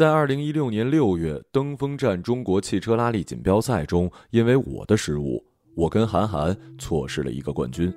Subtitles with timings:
[0.00, 7.92] 在二零一六年六月登封站中国汽车拉力锦标赛中，因为我的失误，我跟韩寒错失了一个冠军。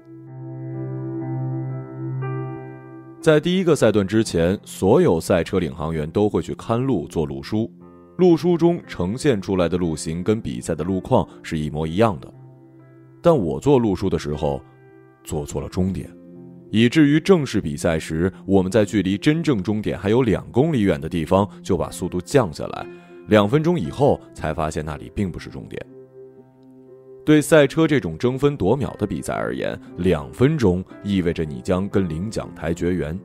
[3.21, 7.71] 在第一个赛段之前，所有赛车领航员都会去看路做路书，
[8.17, 12.29] 路书中呈现出来的路型跟比赛的路况是一模一样的。
[13.21, 14.61] 但我做路书的时候，
[15.23, 16.13] 做错了终点，
[16.73, 22.87] 以至于正式比赛时，我们在距离真正终点还有两公里远的地方就把速度降下来，
[23.27, 25.79] 两分钟以后才发现那里并不是终点。
[27.23, 33.17] 对赛车这种争分夺秒的比赛而言，两分钟意味着你将跟领奖台绝缘。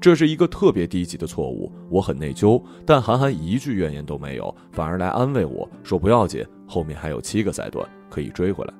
[0.00, 2.62] 这是一个特别低级的错误，我很内疚。
[2.86, 8.74] 但韩寒一句怨言都没有，反而来安慰我说：“不要紧，后面还有七个赛段可以追回来。”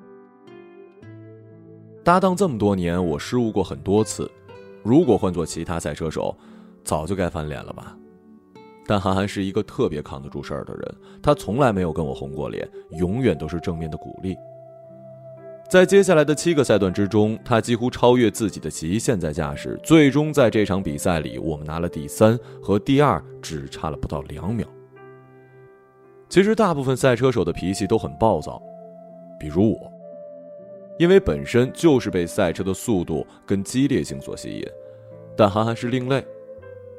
[2.07, 4.31] 搭档这么多年，我失误过很多次。
[4.85, 6.33] 如果换做其他赛车手，
[6.85, 7.99] 早就该翻脸了吧。
[8.87, 14.37] 但韩寒是一个特别扛得住事儿的人，他从来没有跟我红过脸，永远都是正面的鼓励。
[15.69, 24.65] 在接下来的七个赛段之中，他几乎超越自己的极限在驾驶，最终在这场比赛里，我们拿了第三，和第二只差了不到两秒。
[26.29, 28.63] 其实大部分赛车手的脾气都很暴躁，
[29.41, 29.93] 比如我，
[30.99, 34.65] 因为本身就是被赛车的速度跟激烈性所吸引，
[35.37, 36.25] 但韩寒是另类。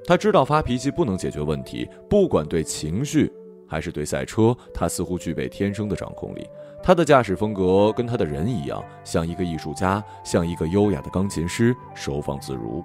[0.05, 3.31] 他知道发脾气不能解决问题，不管对情绪
[3.67, 6.47] 还是对赛车，他似乎具备天生的掌控力。
[6.81, 12.83] 他的驾驶风格跟他的人一样，像一个艺术家，像一个优雅的钢琴师，收放自如。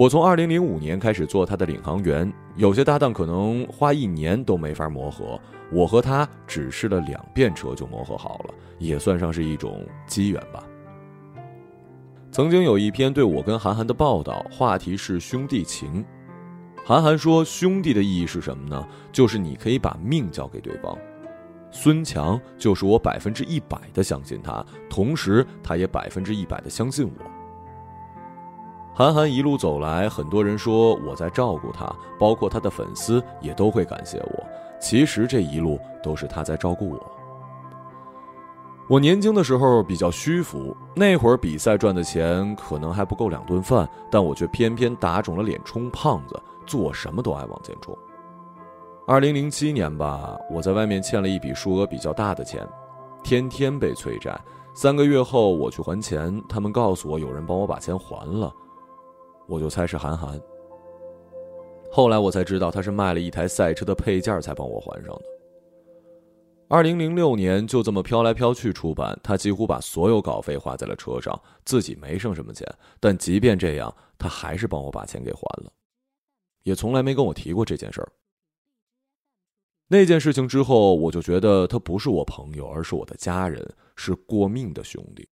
[0.00, 5.38] 我从二零零五年开始做他的领航员，有些搭档可能花一年都没法磨合，
[5.70, 10.64] 我和他只试了两遍车就磨合好了，也算上是一种机缘吧。
[12.32, 16.02] 曾经有一篇对我跟韩寒的报道，话题是兄弟情。
[16.82, 18.88] 韩寒说：“兄弟的意义是什么呢？
[19.12, 20.96] 就是你可以把命交给对方。”
[21.70, 27.39] 孙强就是我百分之一百的相信他，同时他也百分之一百的相信我。
[29.00, 34.46] 韩寒一路走来，很多人说我在照顾他，包括他的粉丝也都会感谢我。
[34.78, 37.00] 其实这一路都是他在照顾我。
[38.90, 47.96] 我年轻的时候比较虚浮，那会儿比赛赚的钱可能还不够两顿饭，但我却偏偏打肿了脸充胖子，做什么都爱往前冲。
[49.06, 52.68] 二零零七年吧，我在外面欠了一笔数额比较大的钱，
[53.22, 54.38] 天天被催债。
[54.74, 58.54] 三个月后我去还钱，他们告诉我有人帮我把钱还了，
[59.50, 60.40] 我就猜是韩寒。
[61.90, 65.24] 后来我才知道他是卖了一台赛车的配件才帮我还上的。
[66.68, 72.64] 二零零六年就这么飘来飘去出版，他几乎把所有稿费花在了车上，自己没剩什么钱。
[73.00, 75.72] 但即便这样，他还是帮我把钱给还了，
[76.62, 78.08] 也从来没跟我提过这件事儿。
[79.88, 85.28] 那件事情之后，我就觉得他不是我朋友，而是我的家人，是过命的兄弟。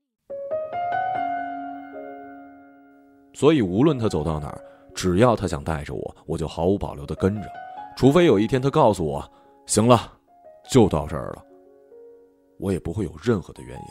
[3.32, 4.60] 所以无论他走到哪儿，
[4.94, 7.48] 只要他想带着我，我就毫无保留的跟着，
[7.96, 9.24] 除非有一天他告诉我，
[9.66, 10.12] 行了。
[10.70, 11.44] 就到这儿了，
[12.58, 13.86] 我也不会有任何的怨言。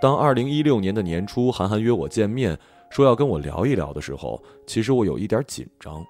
[0.00, 2.58] 当二零一六年的年初，韩寒约我见面，
[2.88, 6.02] 说要跟我聊一聊的时候，其实我有一点紧张，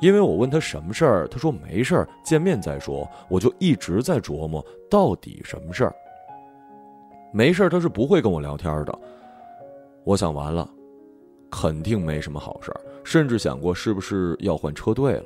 [0.00, 3.08] 因为我问他什么事儿，他说没事儿，见面再说。
[3.28, 5.94] 我就一直在琢磨到底什么事儿。
[7.32, 8.98] 没事儿，他是不会跟我聊天的。
[10.04, 10.68] 我想完了。
[11.48, 15.24] 肯定没什么好事儿，甚至想过是不是要换车队了。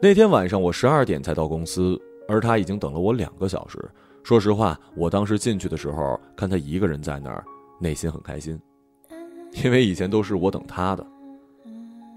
[0.00, 3.78] 那天晚上我十二点才到公司，而他已经等了我两个小时。
[4.24, 7.44] 说实话，我当时进去的时候看他一个人在那儿，
[7.78, 8.58] 内心很开心，
[9.62, 11.06] 因为以前都是我等他的。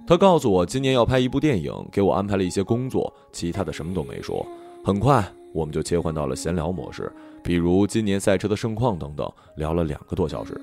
[0.06, 4.46] 他告诉我今年要拍一部电影，给我安排了一些工作，其他的什么都没说。
[4.84, 10.59] 很快我们就切换到了闲聊模式，比如今年赛车的盛况等等，聊了两个多小时。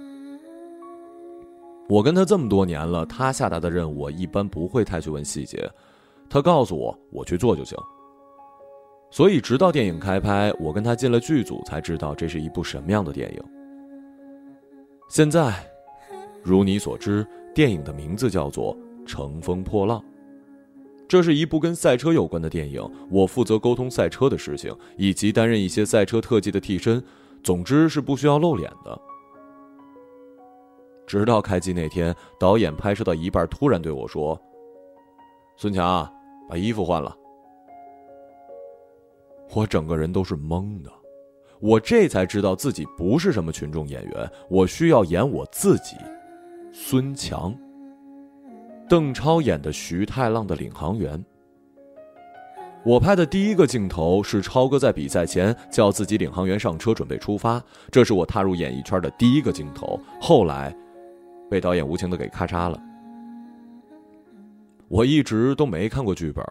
[1.89, 5.69] 我跟他这么多年了，他下达的任务我一般不会太去问细节，
[6.29, 7.77] 他告诉我我去做就行。
[9.11, 13.43] 所以直到电影开拍，我跟他进了剧组，才知道这是一部什么样的电影。
[15.09, 15.53] 现在，
[16.45, 18.73] 如你所知，电影的名字叫做
[19.07, 20.01] 《乘风破浪》，
[21.09, 22.89] 这是一部跟赛车有关的电影。
[23.11, 27.03] 我负责沟通赛车的事情，以及担任一些赛车特技的替身，
[27.43, 29.01] 总之是不需要露脸的。
[31.07, 34.41] 直到开机那天，导演拍摄到一半，突然对我说
[35.59, 36.09] ：“孙强，
[36.49, 37.15] 把衣服换了。”
[39.53, 40.93] 我整个人都是懵的。
[41.59, 45.97] 我这才知道自己不是什么群众演员，我需要演我自己。
[46.73, 47.53] 孙强。
[48.91, 51.25] 邓超演的徐太浪的领航员。
[52.85, 60.01] 我拍的第一个镜头是超哥在比赛前叫自己领航员上车准备出发，这是我踏入演艺圈的第一个镜头。
[60.21, 60.77] 后来，
[61.49, 62.83] 被导演无情的给咔嚓了。
[64.89, 66.45] 我一直都没看过剧本，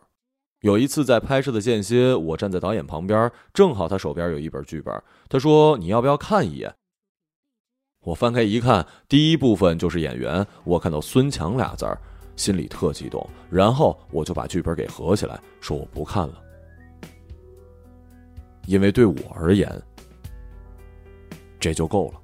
[0.62, 6.74] 有一次在拍摄的间歇，我站在导演旁边，正好他手边有一本剧本，他说：“你要不要看一眼？”
[8.00, 12.00] 我翻开一看，第一部分就是演员，我看到孙强俩字儿。
[12.40, 16.42] 心里特激动，然后我就把剧本给合起来，说我不看了，
[18.66, 19.70] 因为对我而言，
[21.60, 22.22] 这就够了。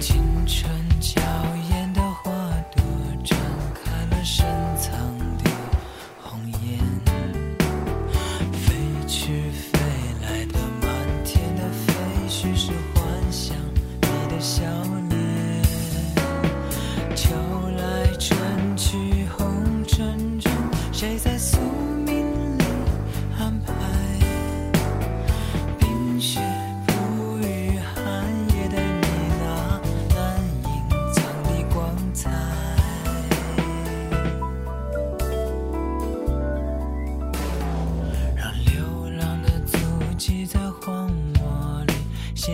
[0.00, 0.85] 青春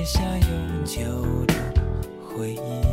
[0.04, 1.00] 写下永久
[1.46, 1.54] 的
[2.26, 2.91] 回忆。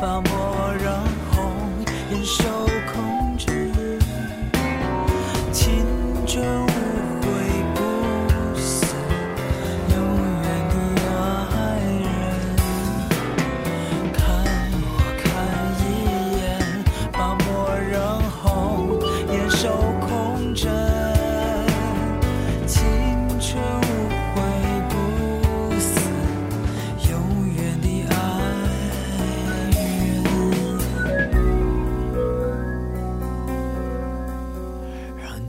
[0.00, 0.39] vamos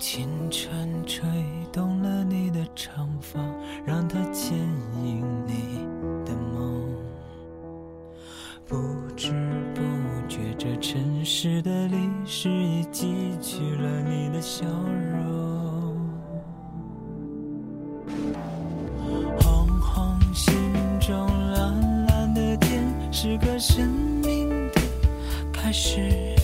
[0.02, 1.24] 青春吹
[1.72, 3.40] 动了你的长发
[3.86, 4.58] 让它牵
[5.06, 5.86] 引你
[6.26, 6.92] 的梦。
[8.68, 8.76] 不
[9.16, 9.32] 知
[9.76, 9.82] 不
[10.28, 15.96] 觉这城市的历史已记取了你的笑容。
[19.40, 20.52] 红红心
[21.00, 23.88] 中蓝蓝的天是个生
[24.24, 24.82] 命的
[25.54, 26.41] 开始。